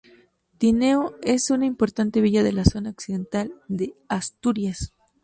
[0.57, 4.95] Tineo es una importante villa de la zona occidental de Asturias.